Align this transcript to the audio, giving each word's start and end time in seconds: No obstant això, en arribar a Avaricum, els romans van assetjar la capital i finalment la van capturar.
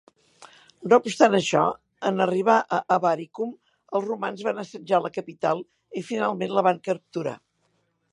No 0.91 0.97
obstant 1.01 1.35
això, 1.39 1.65
en 2.09 2.23
arribar 2.25 2.55
a 2.77 2.79
Avaricum, 2.95 3.51
els 3.99 4.07
romans 4.13 4.41
van 4.47 4.63
assetjar 4.63 5.01
la 5.05 5.13
capital 5.19 5.63
i 6.03 6.07
finalment 6.09 6.57
la 6.57 6.65
van 6.69 6.81
capturar. 6.89 7.37